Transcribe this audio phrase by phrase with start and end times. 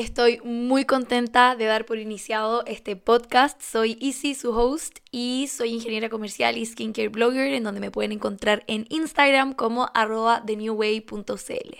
[0.00, 3.60] Estoy muy contenta de dar por iniciado este podcast.
[3.60, 8.12] Soy Izzy, su host, y soy ingeniera comercial y skincare blogger, en donde me pueden
[8.12, 11.76] encontrar en Instagram como arroba thenewway.cl.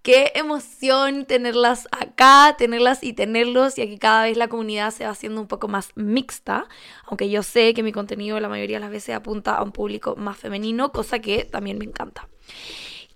[0.00, 5.10] Qué emoción tenerlas acá, tenerlas y tenerlos, ya que cada vez la comunidad se va
[5.10, 6.66] haciendo un poco más mixta,
[7.04, 10.16] aunque yo sé que mi contenido la mayoría de las veces apunta a un público
[10.16, 12.30] más femenino, cosa que también me encanta.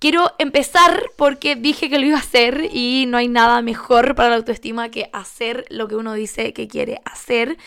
[0.00, 4.30] Quiero empezar porque dije que lo iba a hacer y no hay nada mejor para
[4.30, 7.58] la autoestima que hacer lo que uno dice que quiere hacer.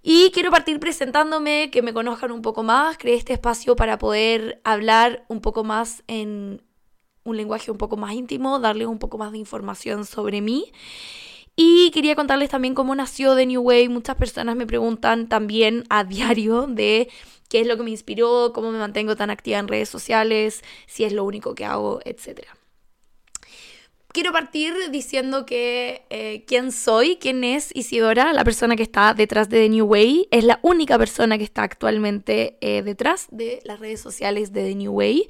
[0.00, 4.60] Y quiero partir presentándome, que me conozcan un poco más, creé este espacio para poder
[4.62, 6.62] hablar un poco más en
[7.24, 10.70] un lenguaje un poco más íntimo, darles un poco más de información sobre mí.
[11.56, 13.88] Y quería contarles también cómo nació The New Way.
[13.88, 17.08] Muchas personas me preguntan también a diario de
[17.48, 21.04] qué es lo que me inspiró, cómo me mantengo tan activa en redes sociales, si
[21.04, 22.40] es lo único que hago, etc.
[24.08, 29.48] Quiero partir diciendo que eh, quién soy, quién es Isidora, la persona que está detrás
[29.48, 30.28] de The New Way.
[30.30, 34.74] Es la única persona que está actualmente eh, detrás de las redes sociales de The
[34.76, 35.28] New Way.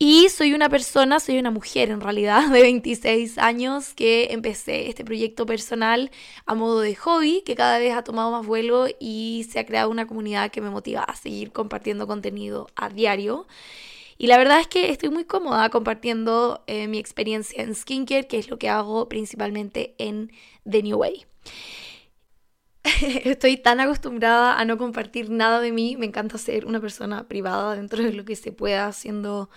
[0.00, 5.04] Y soy una persona, soy una mujer en realidad, de 26 años, que empecé este
[5.04, 6.12] proyecto personal
[6.46, 9.90] a modo de hobby, que cada vez ha tomado más vuelo y se ha creado
[9.90, 13.48] una comunidad que me motiva a seguir compartiendo contenido a diario.
[14.18, 18.38] Y la verdad es que estoy muy cómoda compartiendo eh, mi experiencia en skincare, que
[18.38, 20.30] es lo que hago principalmente en
[20.68, 21.26] The New Way.
[23.24, 27.74] Estoy tan acostumbrada a no compartir nada de mí, me encanta ser una persona privada
[27.74, 29.50] dentro de lo que se pueda, haciendo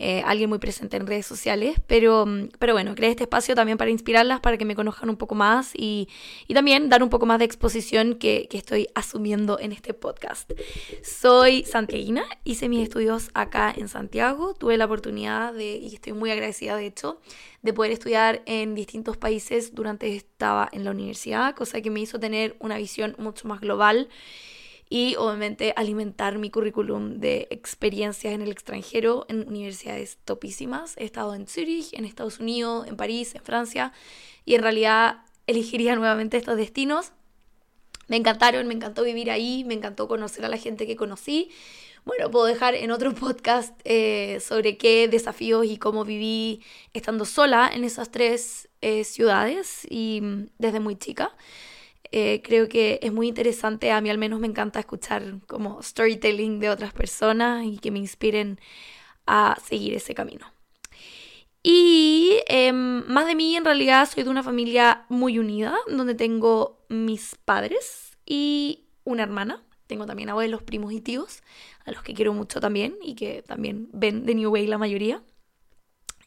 [0.00, 3.78] eh, alguien muy presente en redes sociales, pero, mm, pero bueno, creé este espacio también
[3.78, 6.08] para inspirarlas, para que me conozcan un poco más y,
[6.46, 10.52] y también dar un poco más de exposición que, estoy asumiendo en este podcast.
[11.02, 16.30] Soy santiaguina, hice mis estudios acá en Santiago, tuve la oportunidad de, y estoy muy
[16.30, 17.20] agradecida de hecho,
[17.62, 22.18] de poder estudiar en distintos países durante estaba en la universidad, cosa que me hizo
[22.20, 24.08] tener una visión mucho más global
[24.88, 30.94] y obviamente alimentar mi currículum de experiencias en el extranjero en universidades topísimas.
[30.96, 33.92] He estado en Zurich, en Estados Unidos, en París, en Francia
[34.44, 37.12] y en realidad elegiría nuevamente estos destinos.
[38.06, 41.50] Me encantaron, me encantó vivir ahí, me encantó conocer a la gente que conocí.
[42.06, 46.62] Bueno, puedo dejar en otro podcast eh, sobre qué desafíos y cómo viví
[46.94, 51.36] estando sola en esas tres eh, ciudades y mm, desde muy chica.
[52.10, 56.58] Eh, creo que es muy interesante, a mí al menos me encanta escuchar como storytelling
[56.58, 58.58] de otras personas y que me inspiren
[59.26, 60.46] a seguir ese camino.
[61.62, 66.78] Y em, más de mí, en realidad, soy de una familia muy unida, donde tengo
[66.88, 69.62] mis padres y una hermana.
[69.86, 71.42] Tengo también abuelos, primos y tíos,
[71.84, 75.22] a los que quiero mucho también y que también ven de New Way la mayoría.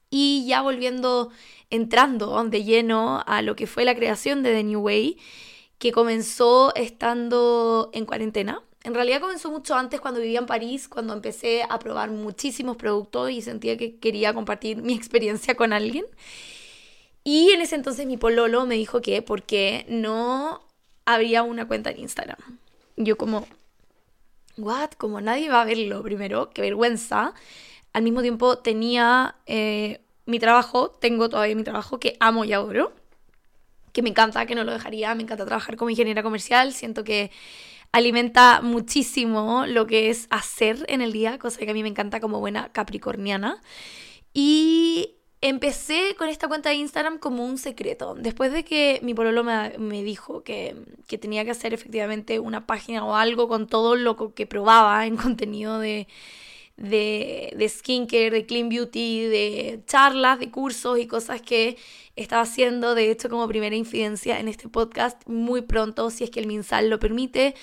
[0.09, 1.31] Y ya volviendo,
[1.69, 5.17] entrando de lleno a lo que fue la creación de The New Way,
[5.81, 8.61] que comenzó estando en cuarentena.
[8.83, 13.31] En realidad comenzó mucho antes cuando vivía en París, cuando empecé a probar muchísimos productos
[13.31, 16.05] y sentía que quería compartir mi experiencia con alguien.
[17.23, 20.61] Y en ese entonces mi pololo me dijo que porque no
[21.05, 22.37] habría una cuenta en Instagram.
[22.95, 23.47] Yo como,
[24.57, 24.91] what?
[24.99, 27.33] Como nadie va a verlo primero, qué vergüenza.
[27.91, 33.00] Al mismo tiempo tenía eh, mi trabajo, tengo todavía mi trabajo que amo y adoro
[33.91, 37.31] que me encanta, que no lo dejaría, me encanta trabajar como ingeniera comercial, siento que
[37.91, 42.19] alimenta muchísimo lo que es hacer en el día, cosa que a mí me encanta
[42.19, 43.61] como buena capricorniana.
[44.33, 48.15] Y empecé con esta cuenta de Instagram como un secreto.
[48.15, 50.75] Después de que mi pololo me, me dijo que,
[51.07, 55.17] que, tenía que hacer efectivamente una página o algo con todo lo que probaba en
[55.17, 56.07] contenido de,
[56.77, 61.77] de, de skincare, de clean beauty, de charlas, de cursos y cosas que
[62.21, 66.39] estaba haciendo, de hecho, como primera incidencia en este podcast muy pronto, si es que
[66.39, 67.55] el MinSal lo permite.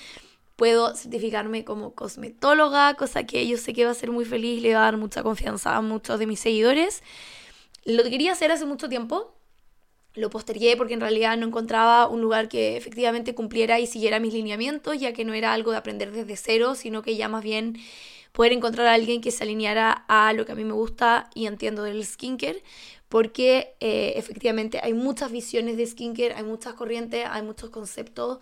[0.55, 4.73] Puedo certificarme como cosmetóloga, cosa que yo sé que va a ser muy feliz, le
[4.73, 7.01] va a dar mucha confianza a muchos de mis seguidores.
[7.85, 9.33] Lo quería hacer hace mucho tiempo,
[10.15, 14.33] lo postergué porque en realidad no encontraba un lugar que efectivamente cumpliera y siguiera mis
[14.33, 17.77] lineamientos, ya que no era algo de aprender desde cero, sino que ya más bien
[18.31, 21.45] poder encontrar a alguien que se alineara a lo que a mí me gusta y
[21.45, 22.63] entiendo del skincare,
[23.09, 28.37] porque eh, efectivamente hay muchas visiones de skincare, hay muchas corrientes, hay muchos conceptos,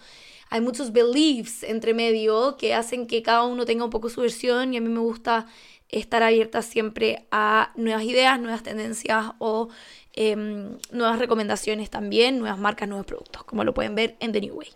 [0.50, 4.74] hay muchos beliefs entre medio que hacen que cada uno tenga un poco su versión
[4.74, 5.48] y a mí me gusta
[5.90, 9.70] estar abierta siempre a nuevas ideas, nuevas tendencias o
[10.12, 14.56] em, nuevas recomendaciones también, nuevas marcas, nuevos productos, como lo pueden ver en The New
[14.56, 14.70] Way.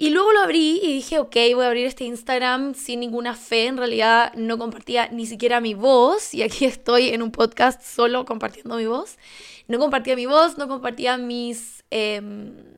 [0.00, 3.66] Y luego lo abrí y dije, ok, voy a abrir este Instagram sin ninguna fe.
[3.66, 6.34] En realidad no compartía ni siquiera mi voz.
[6.34, 9.18] Y aquí estoy en un podcast solo compartiendo mi voz.
[9.66, 11.84] No compartía mi voz, no compartía mis...
[11.90, 12.76] Em,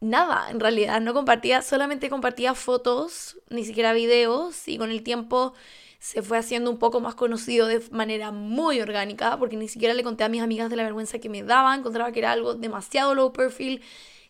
[0.00, 1.00] nada, en realidad.
[1.00, 4.68] No compartía, solamente compartía fotos, ni siquiera videos.
[4.68, 5.54] Y con el tiempo
[5.98, 9.36] se fue haciendo un poco más conocido de manera muy orgánica.
[9.38, 11.74] Porque ni siquiera le conté a mis amigas de la vergüenza que me daba.
[11.74, 13.82] Encontraba que era algo demasiado low profile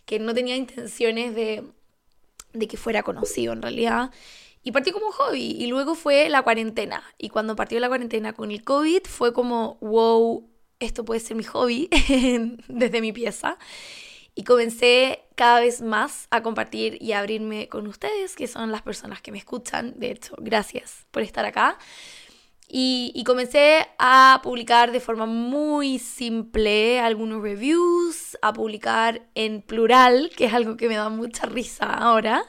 [0.09, 1.65] que no tenía intenciones de,
[2.67, 4.11] que fuera conocido en realidad.
[4.63, 5.55] Y partió como hobby.
[5.59, 7.03] Y luego fue la cuarentena.
[7.19, 10.49] Y cuando partió la cuarentena con el COVID fue como, wow,
[10.81, 11.91] esto puede ser mi hobby
[12.69, 13.59] desde mi pieza.
[14.35, 18.81] Y comencé cada vez más a compartir y a abrirme con ustedes, que son las
[18.81, 19.93] personas que me escuchan.
[19.99, 21.77] De hecho, gracias por estar acá.
[22.71, 30.45] Y, comencé a publicar de forma muy simple algunos reviews, a publicar en plural, que
[30.45, 32.45] es algo que me da mucha risa ahora,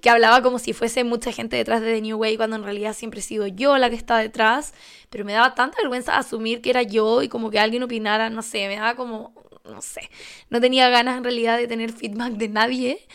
[0.00, 2.94] que hablaba como si fuese mucha gente detrás de The New Way, cuando en realidad
[2.94, 4.72] siempre he sido yo la que está detrás,
[5.10, 8.42] pero me daba tanta vergüenza asumir que era yo y como que alguien opinara, no
[8.42, 10.08] sé, me daba como, no sé,
[10.48, 13.06] no tenía ganas en realidad de tener feedback de nadie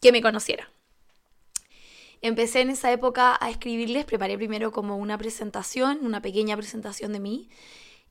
[0.00, 0.70] que me conociera.
[2.22, 7.20] Empecé en esa época a escribirles, preparé primero como una presentación, una pequeña presentación de
[7.20, 7.48] mí,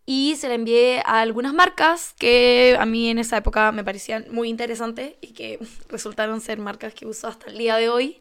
[0.05, 4.25] y se la envié a algunas marcas que a mí en esa época me parecían
[4.31, 5.59] muy interesantes y que
[5.89, 8.19] resultaron ser marcas que uso hasta el día de hoy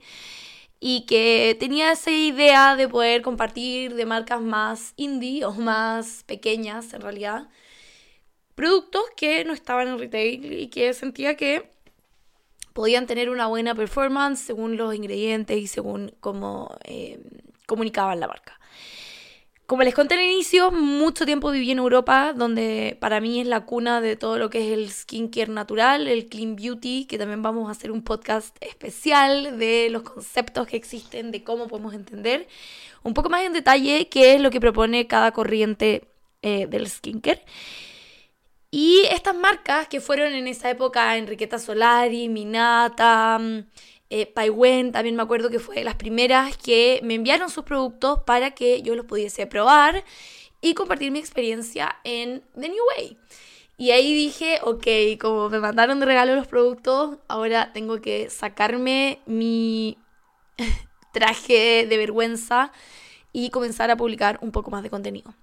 [0.80, 6.92] y que tenía esa idea de poder compartir de marcas más indie o más pequeñas
[6.92, 7.48] en realidad
[8.54, 11.70] productos que no estaban en retail y que sentía que
[12.78, 17.18] podían tener una buena performance según los ingredientes y según cómo eh,
[17.66, 18.60] comunicaban la marca.
[19.66, 23.66] Como les conté al inicio, mucho tiempo viví en Europa, donde para mí es la
[23.66, 27.66] cuna de todo lo que es el skincare natural, el clean beauty, que también vamos
[27.66, 32.46] a hacer un podcast especial de los conceptos que existen, de cómo podemos entender
[33.02, 36.04] un poco más en detalle qué es lo que propone cada corriente
[36.42, 37.42] eh, del skincare.
[38.70, 43.66] Y estas marcas que fueron en esa época Enriqueta Solari, Minata, mm,
[44.10, 48.50] eh, Paiwen, también me acuerdo que fue las primeras que me enviaron sus productos para
[48.52, 50.04] que yo los pudiese probar
[50.60, 53.18] y compartir mi experiencia en The New Way.
[53.78, 54.86] Y ahí dije, ok,
[55.20, 59.98] como me mandaron de regalo los productos, ahora tengo que sacarme mi
[61.12, 62.72] traje de vergüenza
[63.32, 65.34] y comenzar a publicar un poco más de contenido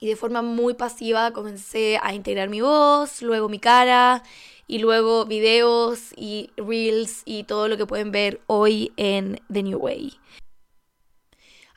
[0.00, 4.22] y de forma muy pasiva comencé a integrar mi voz, luego mi cara
[4.66, 9.78] y luego videos y reels y todo lo que pueden ver hoy en The New
[9.78, 10.18] Way.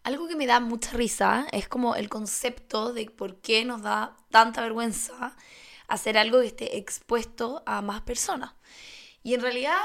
[0.03, 4.15] Algo que me da mucha risa es como el concepto de por qué nos da
[4.31, 5.35] tanta vergüenza
[5.87, 8.53] hacer algo que esté expuesto a más personas.
[9.21, 9.77] Y en realidad,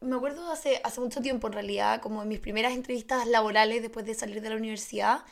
[0.00, 4.06] me acuerdo hace, hace mucho tiempo, en realidad, como en mis primeras entrevistas laborales después
[4.06, 5.24] de salir de la universidad,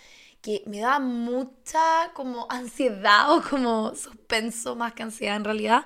[0.42, 5.84] que me da mucha como ansiedad o como suspenso más que ansiedad en realidad.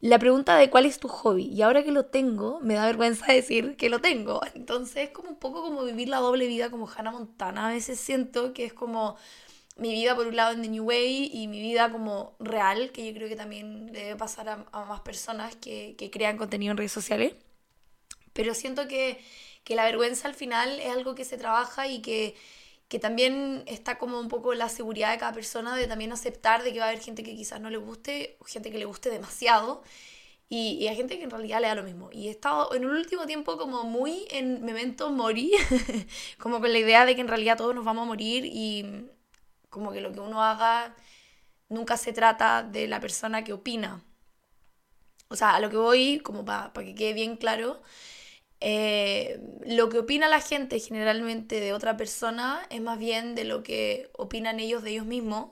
[0.00, 1.46] La pregunta de cuál es tu hobby.
[1.46, 4.40] Y ahora que lo tengo, me da vergüenza decir que lo tengo.
[4.54, 7.68] Entonces es como un poco como vivir la doble vida como Hannah Montana.
[7.68, 9.16] A veces siento que es como
[9.76, 13.06] mi vida por un lado en The New Way y mi vida como real, que
[13.06, 16.76] yo creo que también debe pasar a, a más personas que, que, crean contenido en
[16.76, 17.34] redes sociales.
[18.32, 19.20] Pero siento que,
[19.64, 22.36] que la vergüenza al final es algo que se trabaja y que
[22.94, 26.72] que también está como un poco la seguridad de cada persona de también aceptar de
[26.72, 29.82] que va a haber gente que quizás no le guste, gente que le guste demasiado,
[30.48, 32.10] y, y hay gente que en realidad le da lo mismo.
[32.12, 35.50] Y he estado en un último tiempo como muy en memento mori,
[36.38, 39.08] como con la idea de que en realidad todos nos vamos a morir y
[39.70, 40.94] como que lo que uno haga
[41.68, 44.04] nunca se trata de la persona que opina.
[45.30, 47.82] O sea, a lo que voy, como para que quede bien claro,
[48.66, 53.62] eh, lo que opina la gente generalmente de otra persona es más bien de lo
[53.62, 55.50] que opinan ellos de ellos mismos,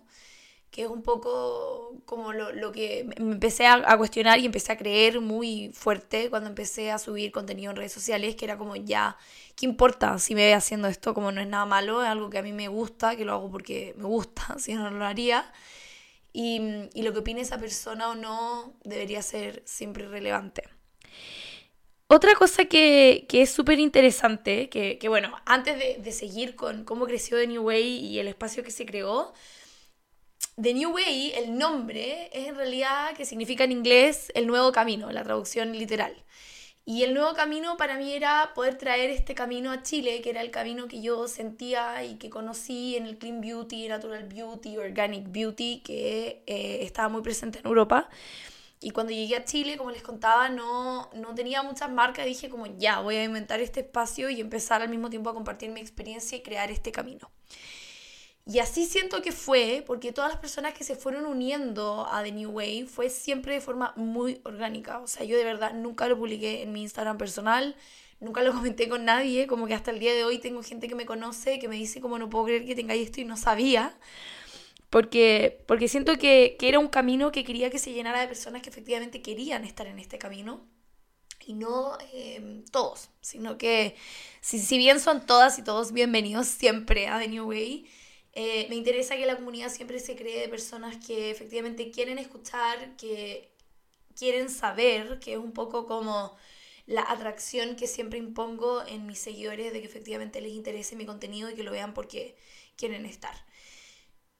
[0.70, 5.20] que es un poco como lo, que me empecé a, cuestionar y empecé a creer
[5.20, 9.18] muy fuerte cuando empecé a subir contenido en redes sociales, que era como ya,
[9.56, 11.12] ¿qué importa si me ve haciendo esto?
[11.12, 13.50] Como no es nada malo, es algo que a mí me gusta, que lo hago
[13.50, 15.52] porque me gusta, si no, no lo haría.
[16.32, 20.62] Y, y lo que opine esa persona o no debería ser siempre relevante.
[22.14, 27.46] Otra cosa que, es súper interesante, que, bueno, antes de, seguir con cómo creció The
[27.46, 29.32] New Way y el espacio que se creó,
[30.60, 35.10] The New Way, el nombre, es en realidad que significa en inglés el nuevo camino,
[35.10, 36.14] la traducción literal.
[36.84, 40.42] Y el nuevo camino para mí era poder traer este camino a Chile, que era
[40.42, 45.32] el camino que yo sentía y que conocí en el Clean Beauty, Natural Beauty, Organic
[45.32, 48.10] Beauty, que eh, estaba muy presente en Europa
[48.82, 52.26] y cuando llegué a Chile, como les contaba, no, no tenía muchas marcas.
[52.26, 55.70] Dije como ya, voy a inventar este espacio y empezar al mismo tiempo a compartir
[55.70, 57.30] mi experiencia y crear este camino.
[58.44, 62.32] Y así siento que fue, porque todas las personas que se fueron uniendo a The
[62.32, 64.98] New Way fue siempre de forma muy orgánica.
[64.98, 67.76] O sea, yo de verdad nunca lo publiqué en mi Instagram personal,
[68.18, 70.96] nunca lo comenté con nadie, como que hasta el día de hoy tengo gente que
[70.96, 73.96] me conoce, que me dice como no puedo creer que tengáis esto y no sabía.
[74.92, 78.60] Porque, porque siento que, que era un camino que quería que se llenara de personas
[78.60, 80.66] que efectivamente querían estar en este camino
[81.46, 83.96] y no eh, todos, sino que
[84.42, 87.86] si, si, bien son todas y todos bienvenidos siempre a The New Way,
[88.34, 92.94] eh, me interesa que la comunidad siempre se cree de personas que efectivamente quieren escuchar,
[92.96, 93.50] que
[94.14, 96.36] quieren saber, que es un poco como
[96.84, 101.48] la atracción que siempre impongo en mis seguidores de que efectivamente les interese mi contenido
[101.48, 102.36] y que lo vean porque
[102.76, 103.34] quieren estar.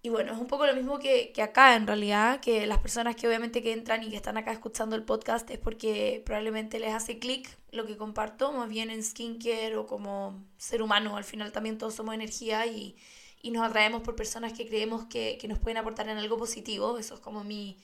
[0.04, 3.14] Y bueno, es un poco lo mismo que, que, acá en realidad, que las personas
[3.14, 6.92] que obviamente que entran y que están acá escuchando el podcast es porque probablemente les
[6.92, 11.52] hace clic lo que comparto, más bien en skincare o como ser humano, al final
[11.52, 12.96] también todos somos energía y,
[13.42, 16.98] y nos atraemos por personas que creemos que, que, nos pueden aportar en algo positivo.
[16.98, 17.78] Eso es como mi,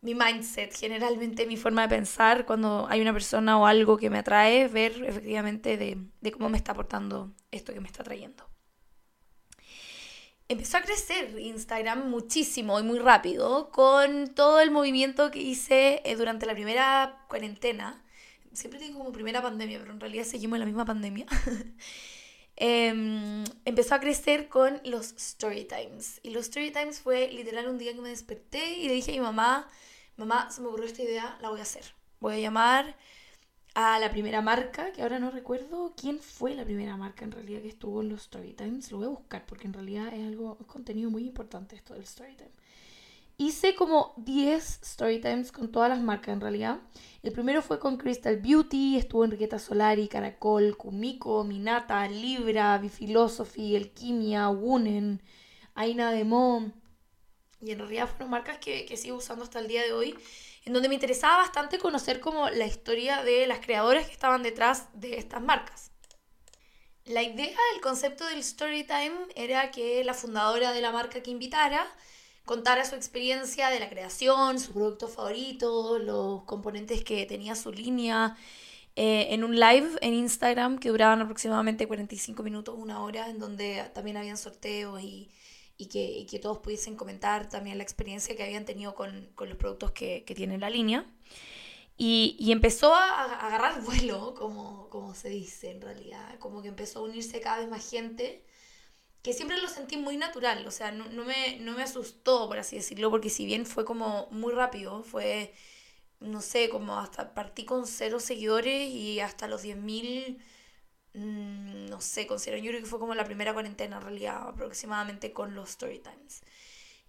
[0.00, 4.18] mi mindset, generalmente mi forma de pensar cuando hay una persona o algo que me
[4.18, 8.49] atrae, ver efectivamente de, de cómo me está aportando esto que me está trayendo.
[10.50, 16.16] Empezó a crecer Instagram muchísimo y muy rápido con todo el movimiento que hice eh,
[16.16, 18.02] durante la primera cuarentena.
[18.52, 21.26] Siempre digo como primera pandemia, pero en realidad seguimos en la misma pandemia.
[22.62, 26.18] Em, empezó a crecer con los story times.
[26.24, 29.14] Y los story times fue literal un día que me desperté y le dije a
[29.14, 29.68] mi mamá,
[30.16, 31.94] mamá, se me ocurrió esta idea, la voy a hacer.
[32.18, 32.96] Voy a llamar
[33.74, 37.62] a la primera marca, que ahora no recuerdo quién fue la primera marca en realidad
[37.62, 38.90] que estuvo en los story times.
[38.90, 42.02] Lo voy a buscar porque en realidad es algo, es contenido muy importante esto del
[42.02, 42.50] story time.
[43.38, 46.80] Hice como 10 story times con todas las marcas en realidad.
[47.22, 54.50] El primero fue con Crystal Beauty, estuvo Enriqueta Solari, Caracol, Kumiko, Minata, Libra, Bifilosophy, Elquimia,
[54.50, 55.22] Wunen,
[55.74, 56.70] Aina de Mo.
[57.62, 60.14] Y en realidad fueron marcas que, que sigo usando hasta el día de hoy,
[60.64, 64.88] en donde me interesaba bastante conocer como la historia de las creadoras que estaban detrás
[64.94, 65.90] de estas marcas.
[67.06, 71.30] La idea del concepto del story time era que la fundadora de la marca que
[71.30, 71.86] invitara
[72.44, 78.36] contara su experiencia de la creación, su producto favorito, los componentes que tenía su línea,
[78.96, 83.88] eh, en un live en Instagram que duraban aproximadamente 45 minutos, una hora, en donde
[83.94, 85.30] también habían sorteos y,
[85.80, 89.48] y, que, y que, todos pudiesen comentar también la experiencia que habían tenido con, con
[89.48, 91.06] los productos que, que tiene la línea.
[91.96, 97.00] Y, y, empezó a, agarrar vuelo, como, como se dice en realidad, como que empezó
[97.00, 98.44] a unirse cada vez más gente
[99.22, 102.58] que siempre lo sentí muy natural, o sea, no, no, me, no me asustó, por
[102.58, 105.52] así decirlo, porque si bien fue como muy rápido, fue,
[106.20, 110.38] no sé, como hasta partí con cero seguidores y hasta los 10.000,
[111.14, 115.32] mmm, no sé, considero, yo creo que fue como la primera cuarentena en realidad, aproximadamente
[115.32, 116.42] con los story times.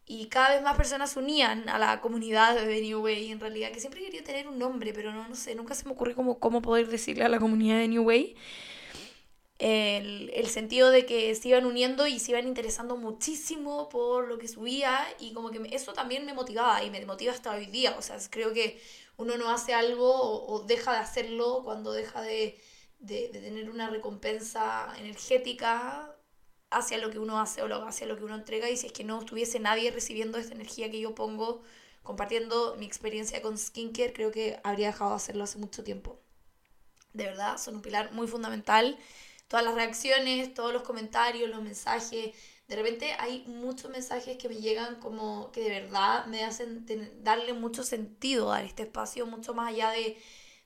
[0.05, 3.71] Y cada vez más personas se unían a la comunidad de New Way, en realidad,
[3.71, 6.39] que siempre quería tener un nombre, pero no, no sé, nunca se me ocurrió cómo,
[6.39, 8.35] cómo poder decirle a la comunidad de New Way
[9.61, 14.39] el, el, sentido de que se iban uniendo y se iban interesando muchísimo por lo
[14.39, 17.95] que subía y como que eso también me motivaba y me motiva hasta hoy día.
[17.97, 18.81] O sea, creo que
[19.17, 20.11] uno no hace algo
[20.47, 22.59] o, deja de hacerlo cuando deja de,
[23.01, 26.15] de, de, tener una recompensa energética
[26.69, 29.03] hacia lo que uno hace o hacia lo que uno entrega y si es que
[29.03, 31.61] no estuviese nadie recibiendo esta energía que yo pongo
[32.03, 36.19] compartiendo mi experiencia con skincare, creo que habría dejado de hacerlo hace mucho tiempo.
[37.13, 38.97] De verdad, son un pilar muy fundamental
[39.51, 42.33] todas las reacciones, todos los comentarios, los mensajes.
[42.69, 46.85] De repente hay muchos mensajes que me llegan como que de verdad me hacen
[47.21, 50.17] darle mucho sentido a este espacio, mucho más allá de,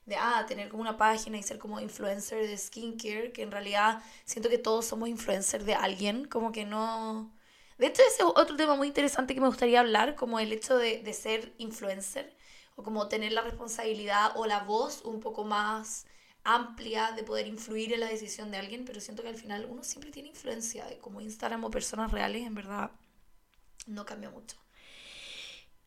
[0.05, 4.03] de ah, tener como una página y ser como influencer de skincare, que en realidad
[4.25, 7.33] siento que todos somos influencers de alguien, como que no...
[7.77, 10.77] De hecho, ese es otro tema muy interesante que me gustaría hablar, como el hecho
[10.77, 12.35] de, de ser influencer,
[12.75, 16.05] o como tener la responsabilidad o la voz un poco más
[16.43, 19.83] amplia de poder influir en la decisión de alguien, pero siento que al final uno
[19.83, 22.91] siempre tiene influencia de como Instagram o personas reales, en verdad
[23.87, 24.57] no cambia mucho.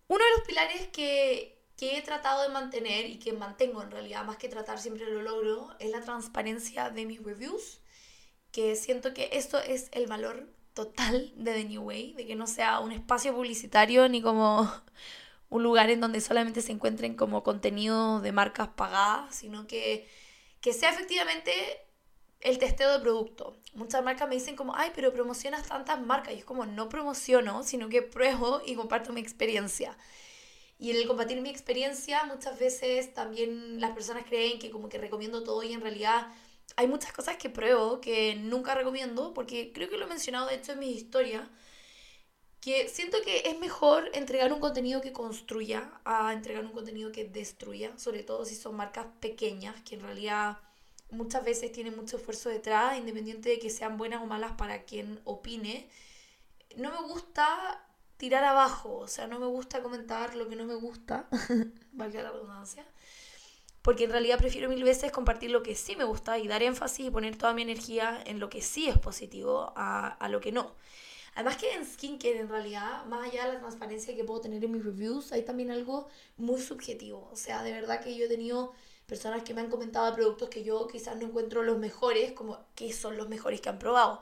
[0.09, 4.25] Uno de los pilares que, que he tratado de mantener y que mantengo en realidad,
[4.25, 7.80] más que tratar siempre lo logro, es la transparencia de mis reviews,
[8.52, 12.47] que siento que esto es el valor total de The New Way, de que no
[12.47, 14.70] sea un espacio publicitario ni como
[15.49, 20.06] un lugar en donde solamente se encuentren como contenido de marcas pagadas, sino que
[20.61, 21.52] que sea efectivamente
[22.40, 23.56] el testeo de producto.
[23.75, 26.35] Muchas marcas me dicen como, ay, pero promocionas tantas marcas.
[26.35, 29.97] Y es como, no promociono, sino que pruebo y comparto mi experiencia.
[30.78, 34.99] Y en el compartir mi experiencia, muchas veces también las personas creen que como que
[34.99, 36.28] recomiendo todo y en realidad
[36.76, 40.54] hay muchas cosas que pruebo que nunca recomiendo, porque creo que lo he mencionado de
[40.54, 41.50] hecho en mi historia,
[42.61, 47.25] que siento que es mejor entregar un contenido que construya a entregar un contenido que
[47.25, 50.58] destruya, sobre todo si son marcas pequeñas, que en realidad
[51.11, 55.20] muchas veces tienen mucho esfuerzo detrás, independiente de que sean buenas o malas para quien
[55.25, 55.88] opine.
[56.76, 57.88] No me gusta
[58.19, 61.27] tirar abajo, o sea, no me gusta comentar lo que no me gusta,
[61.93, 62.85] valga la redundancia,
[63.83, 67.07] porque en realidad prefiero mil veces compartir lo que sí me gusta y dar énfasis
[67.07, 70.53] y poner toda mi energía en lo que sí es positivo a, a lo que
[70.53, 70.75] no.
[71.35, 74.73] Además que en skincare en realidad, más allá de la transparencia que puedo tener en
[74.73, 77.29] mis reviews, hay también algo muy subjetivo.
[77.33, 78.73] O sea, de verdad que yo he tenido
[79.07, 82.93] personas que me han comentado productos que yo quizás no encuentro los mejores, como que
[82.93, 84.21] son los mejores que han probado.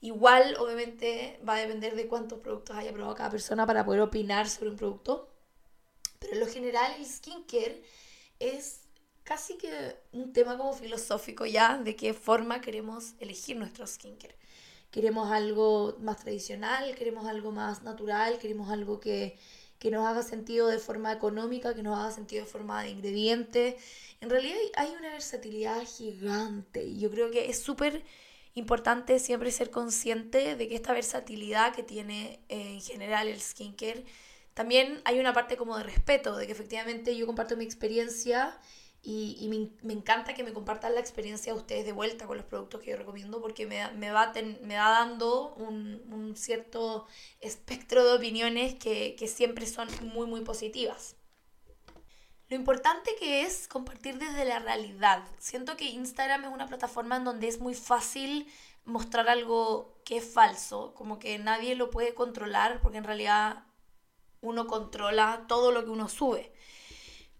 [0.00, 4.48] Igual, obviamente, va a depender de cuántos productos haya probado cada persona para poder opinar
[4.48, 5.28] sobre un producto.
[6.18, 7.82] Pero en lo general, el skincare
[8.38, 8.80] es
[9.24, 14.40] casi que un tema como filosófico ya de qué forma queremos elegir nuestro skincare
[14.90, 19.38] queremos algo más tradicional, queremos algo más natural, queremos algo que,
[19.78, 23.78] que nos haga sentido de forma económica, que nos haga sentido de forma de ingrediente.
[24.20, 28.02] En realidad hay una versatilidad gigante y yo creo que es súper
[28.54, 34.04] importante siempre ser consciente de que esta versatilidad que tiene eh, en general el skincare,
[34.54, 38.58] también hay una parte como de respeto, de que efectivamente yo comparto mi experiencia
[39.02, 42.36] y, y me, me, encanta que me compartan la experiencia de ustedes de vuelta con
[42.36, 47.06] los productos que yo recomiendo porque me, me, va, me va dando un, un, cierto
[47.40, 51.16] espectro de opiniones que, que siempre son muy, muy positivas.
[52.50, 55.22] Lo importante que es compartir desde la realidad.
[55.38, 58.48] Siento que Instagram es una plataforma en donde es muy fácil
[58.84, 63.62] mostrar algo que es falso, como que nadie lo puede controlar porque en realidad
[64.40, 66.52] uno controla todo lo que uno sube.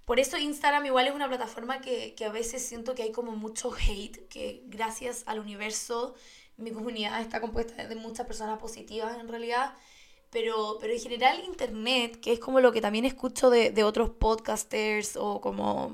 [0.05, 3.33] Por eso Instagram igual es una plataforma que, que, a veces siento que hay como
[3.33, 6.15] mucho hate, que gracias al universo
[6.57, 9.75] mi comunidad está compuesta de muchas personas positivas en realidad,
[10.31, 14.11] pero, pero en general Internet, que es como lo que también escucho de, de otros
[14.11, 15.93] podcasters o como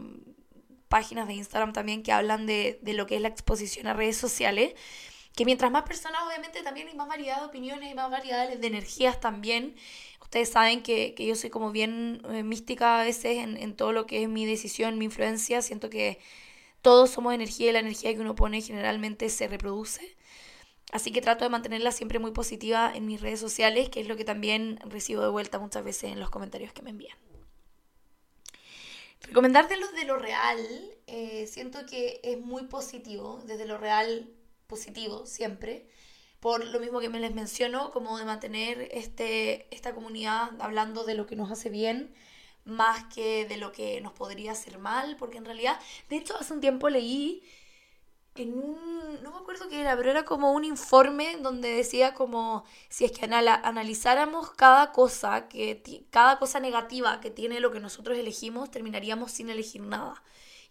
[0.89, 4.17] páginas de Instagram también que hablan de, de lo que es la exposición a redes
[4.17, 4.75] sociales,
[5.35, 8.67] que mientras más personas obviamente también hay más variedad de opiniones y más variedad de
[8.67, 9.75] energías también.
[10.23, 13.93] Ustedes saben que, que yo soy como bien eh, mística a veces en, en, todo
[13.93, 15.63] lo que es mi decisión, mi influencia.
[15.63, 16.19] Siento que
[16.83, 20.17] todos somos energía y la energía que uno pone generalmente se reproduce.
[20.93, 24.17] Así que trato de mantenerla siempre muy positiva en mis redes sociales, que es lo
[24.17, 27.17] que también recibo de vuelta muchas veces en los comentarios que me envían.
[29.23, 30.59] Recomendarte los de lo real,
[31.07, 34.31] eh, siento que es muy positivo, desde lo real
[34.69, 35.89] positivo siempre
[36.47, 41.15] por lo mismo que me les menciono, como de mantener este, esta comunidad hablando de
[41.15, 42.15] lo que nos hace bien
[42.65, 46.53] más que de lo que nos podría hacer mal, porque en realidad, de hecho, hace
[46.53, 47.43] un tiempo leí
[48.43, 52.65] en un, no me acuerdo qué era, pero era como un informe donde decía como
[52.89, 58.19] si es que analizáramos cada cosa, que cada cosa negativa que tiene lo que nosotros
[58.19, 60.23] elegimos, terminaríamos sin elegir nada.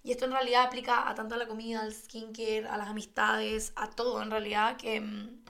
[0.04, 3.74] Y esto en realidad aplica a tanto a la comida, al skincare, a las amistades,
[3.76, 5.44] a todo en realidad, que mm,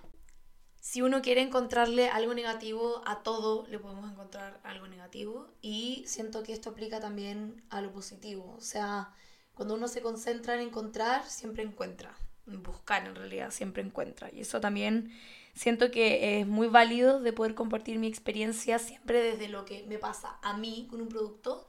[0.80, 5.49] si uno quiere encontrarle algo negativo a todo, le podemos encontrar algo negativo.
[5.62, 8.56] Y siento que esto aplica también a lo positivo.
[8.58, 9.12] O sea,
[9.56, 12.15] cuando uno se concentra en encontrar, siempre encuentra.
[12.48, 14.30] En buscar, en realidad, siempre encuentra.
[14.32, 15.12] Y eso también
[15.56, 19.98] siento que es muy válido de poder compartir mi experiencia siempre desde lo que me
[19.98, 21.68] pasa a mí con un producto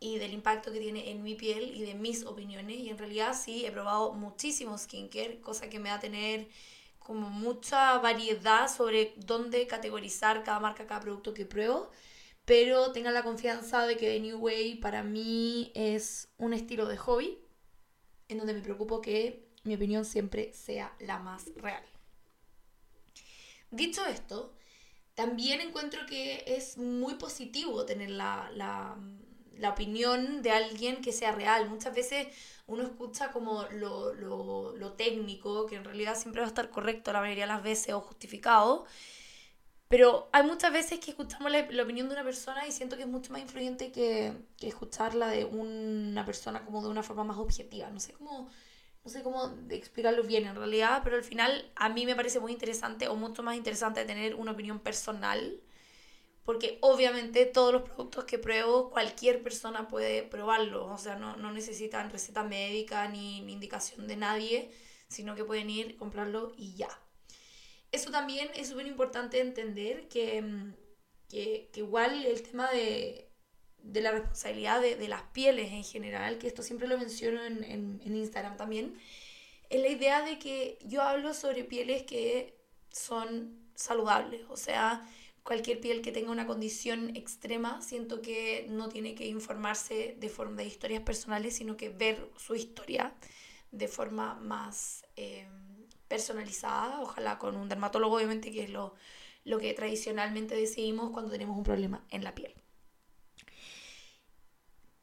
[0.00, 2.76] y del impacto que tiene en mi piel y de mis opiniones.
[2.78, 6.48] Y en realidad sí, he probado muchísimo skincare, cosa que me va a tener
[6.98, 11.90] como mucha variedad sobre dónde categorizar cada marca, cada producto que pruebo,
[12.50, 16.96] pero tengan la confianza de que The New Way para mí es un estilo de
[16.96, 17.38] hobby
[18.26, 21.84] en donde me preocupo que mi opinión siempre sea la más real.
[23.70, 24.52] Dicho esto,
[25.14, 28.98] también encuentro que es muy positivo tener la, la,
[29.56, 31.70] la opinión de alguien que sea real.
[31.70, 32.26] Muchas veces
[32.66, 37.12] uno escucha como lo, lo, lo, técnico, que en realidad siempre va a estar correcto
[37.12, 38.86] la mayoría de las veces o justificado,
[39.90, 43.02] pero hay muchas veces que escuchamos la, la opinión de una persona y siento que
[43.02, 47.38] es mucho más influyente que, que, escucharla de una persona como de una forma más
[47.38, 47.90] objetiva.
[47.90, 48.48] No sé cómo,
[49.04, 52.52] no sé cómo explicarlo bien en realidad, pero al final a mí me parece muy
[52.52, 55.60] interesante o mucho más interesante tener una opinión personal
[56.44, 61.52] porque obviamente todos los productos que pruebo cualquier persona puede probarlos, o sea, no, no
[61.52, 64.70] necesitan receta médica ni, ni, indicación de nadie,
[65.08, 66.88] sino que pueden ir, comprarlo y ya.
[67.92, 70.72] Eso también es súper importante entender que,
[71.28, 73.30] que, que, igual el tema de,
[73.82, 77.64] de la responsabilidad de, de, las pieles en general, que esto siempre lo menciono en,
[77.64, 78.96] en, Instagram también,
[79.68, 82.56] es la idea de que yo hablo sobre pieles que
[82.90, 85.08] son saludables, o sea,
[85.42, 90.56] cualquier piel que tenga una condición extrema, siento que no tiene que informarse de forma
[90.56, 93.14] de historias personales, sino que ver su historia
[93.72, 95.46] de forma más eh,
[96.10, 98.94] personalizada, ojalá con un dermatólogo, obviamente, que es lo,
[99.44, 102.52] lo que tradicionalmente decidimos cuando tenemos un problema en la piel.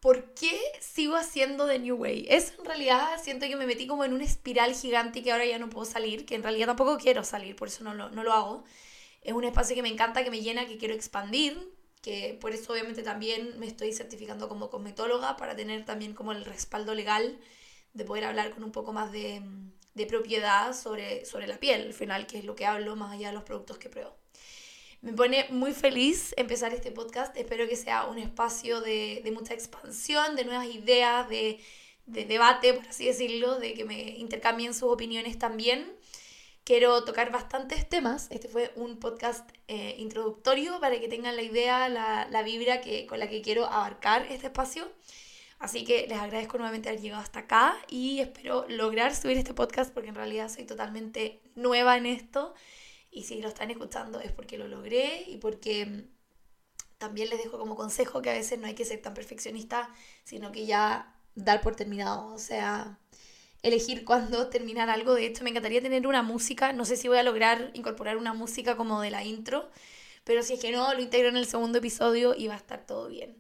[0.02, 2.28] ¿Por qué sigo haciendo The New Way?
[2.30, 5.58] Eso en realidad siento que me metí como en una espiral gigante que ahora ya
[5.58, 8.34] no puedo salir, que en realidad tampoco quiero salir, por eso no lo, no lo
[8.34, 8.63] hago.
[9.22, 12.74] Es un espacio que me encanta, que me llena, que quiero expandir, que por eso
[12.74, 17.39] obviamente también me estoy certificando como cosmetóloga para tener también como el respaldo legal
[17.97, 19.41] de poder hablar con un poco más de,
[19.95, 23.29] de propiedad sobre, sobre la piel, al final, que es lo que hablo más allá
[23.29, 24.15] de los productos que pruebo.
[25.01, 27.36] Me pone muy feliz empezar este podcast.
[27.36, 31.60] Espero que sea un espacio de, de mucha expansión, de nuevas ideas, de,
[32.05, 35.91] de, debate, por así decirlo, de que me intercambien sus opiniones también.
[36.63, 38.27] Quiero tocar bastantes temas.
[38.29, 43.07] Este fue un podcast eh, introductorio para que tengan la idea, la, la vibra que,
[43.07, 44.88] con la que quiero abarcar este espacio.
[45.60, 49.91] Así que les agradezco nuevamente haber llegado hasta acá y espero lograr subir este podcast
[49.93, 52.54] porque en realidad soy totalmente nueva en esto
[53.10, 56.17] y si lo están escuchando es porque lo logré y porque mm,
[57.00, 59.89] también les dejo como consejo que a veces no hay que ser tan perfeccionista,
[60.24, 63.00] sino que ya dar por terminado, o sea,
[63.63, 65.13] elegir cuándo terminar algo.
[65.13, 68.34] De hecho, me encantaría tener una música, no sé si voy a lograr incorporar una
[68.34, 69.70] música como de la intro,
[70.24, 72.86] pero si es que no, lo integro en el segundo episodio y va a estar
[72.86, 73.38] todo bien.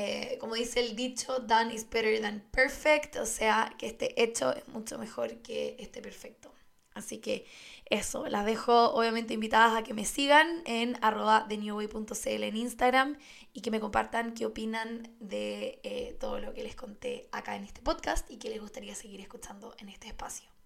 [0.00, 4.54] Eh, como dice el dicho, done is better than perfect, o sea, que este hecho
[4.54, 6.54] es mucho mejor que este perfecto.
[6.94, 7.46] Así que
[7.86, 13.18] eso, las dejo obviamente invitadas a que me sigan en arroba thenewway.cl en Instagram
[13.52, 17.64] y que me compartan qué opinan de eh, todo lo que les conté acá en
[17.64, 20.57] este podcast y que les gustaría seguir escuchando en este espacio.